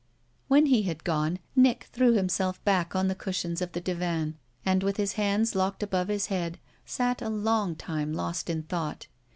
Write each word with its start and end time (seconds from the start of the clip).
When 0.47 0.65
he 0.65 0.81
had 0.81 1.03
gone 1.03 1.37
Nick 1.55 1.83
threw 1.93 2.13
himself 2.13 2.63
back 2.65 2.95
on 2.95 3.07
the 3.07 3.13
cushions 3.13 3.61
of 3.61 3.73
the 3.73 3.79
divan 3.79 4.35
and, 4.65 4.81
with 4.81 4.97
his 4.97 5.13
hands 5.13 5.53
locked 5.53 5.83
above 5.83 6.07
his 6.07 6.25
head, 6.25 6.57
sat 6.87 7.21
a 7.21 7.29
long 7.29 7.75
time 7.75 8.11
lost 8.11 8.49
in 8.49 8.63
thought. 8.63 9.05